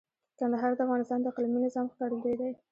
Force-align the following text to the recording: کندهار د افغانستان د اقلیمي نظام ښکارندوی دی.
کندهار 0.39 0.71
د 0.75 0.79
افغانستان 0.85 1.19
د 1.21 1.25
اقلیمي 1.31 1.59
نظام 1.65 1.85
ښکارندوی 1.93 2.35
دی. 2.39 2.51